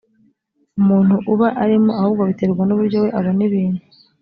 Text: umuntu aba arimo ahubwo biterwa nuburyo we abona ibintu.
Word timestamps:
umuntu 0.79 1.15
aba 1.31 1.47
arimo 1.63 1.91
ahubwo 1.99 2.23
biterwa 2.29 2.61
nuburyo 2.65 2.97
we 3.03 3.09
abona 3.19 3.41
ibintu. 3.47 3.81